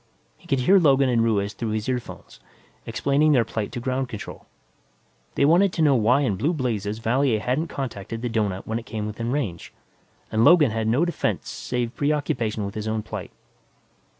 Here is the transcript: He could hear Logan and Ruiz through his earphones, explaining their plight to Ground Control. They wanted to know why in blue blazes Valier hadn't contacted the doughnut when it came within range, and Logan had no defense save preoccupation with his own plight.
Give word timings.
He 0.35 0.47
could 0.47 0.61
hear 0.61 0.79
Logan 0.79 1.09
and 1.09 1.23
Ruiz 1.23 1.53
through 1.53 1.69
his 1.73 1.87
earphones, 1.87 2.39
explaining 2.87 3.33
their 3.33 3.45
plight 3.45 3.71
to 3.73 3.79
Ground 3.79 4.09
Control. 4.09 4.47
They 5.35 5.45
wanted 5.45 5.71
to 5.73 5.83
know 5.83 5.93
why 5.93 6.21
in 6.21 6.37
blue 6.37 6.53
blazes 6.53 6.97
Valier 6.97 7.39
hadn't 7.39 7.67
contacted 7.67 8.23
the 8.23 8.27
doughnut 8.29 8.65
when 8.65 8.79
it 8.79 8.87
came 8.87 9.05
within 9.05 9.31
range, 9.31 9.71
and 10.31 10.43
Logan 10.43 10.71
had 10.71 10.87
no 10.87 11.05
defense 11.05 11.51
save 11.51 11.95
preoccupation 11.95 12.65
with 12.65 12.73
his 12.73 12.87
own 12.87 13.03
plight. 13.03 13.29